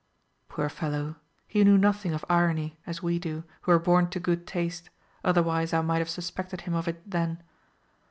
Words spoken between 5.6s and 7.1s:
I might have suspected him of it